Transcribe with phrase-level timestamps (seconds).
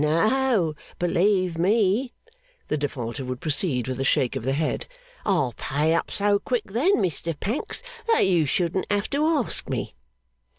[0.03, 2.09] No, believe me!'
[2.69, 4.87] the Defaulter would proceed with a shake of the head.
[5.27, 9.93] 'I'd pay up so quick then, Mr Pancks, that you shouldn't have to ask me.